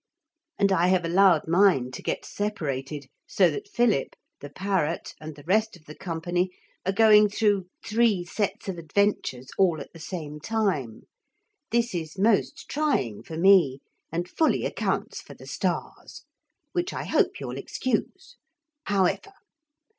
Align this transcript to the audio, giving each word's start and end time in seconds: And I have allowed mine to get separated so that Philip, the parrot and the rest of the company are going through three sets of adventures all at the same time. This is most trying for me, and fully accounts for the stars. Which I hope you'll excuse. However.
And 0.57 0.71
I 0.71 0.87
have 0.87 1.05
allowed 1.05 1.47
mine 1.47 1.91
to 1.91 2.01
get 2.01 2.25
separated 2.25 3.05
so 3.27 3.51
that 3.51 3.67
Philip, 3.67 4.15
the 4.39 4.49
parrot 4.49 5.13
and 5.21 5.35
the 5.35 5.43
rest 5.43 5.77
of 5.77 5.85
the 5.85 5.93
company 5.93 6.49
are 6.87 6.91
going 6.91 7.29
through 7.29 7.67
three 7.85 8.23
sets 8.25 8.67
of 8.67 8.79
adventures 8.79 9.49
all 9.59 9.79
at 9.79 9.93
the 9.93 9.99
same 9.99 10.39
time. 10.39 11.03
This 11.69 11.93
is 11.93 12.17
most 12.17 12.67
trying 12.67 13.21
for 13.21 13.37
me, 13.37 13.79
and 14.11 14.27
fully 14.27 14.65
accounts 14.65 15.21
for 15.21 15.35
the 15.35 15.45
stars. 15.45 16.25
Which 16.71 16.93
I 16.93 17.03
hope 17.03 17.39
you'll 17.39 17.55
excuse. 17.59 18.37
However. 18.85 19.33